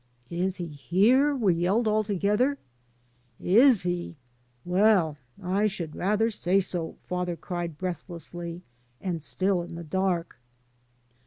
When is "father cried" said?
7.03-7.77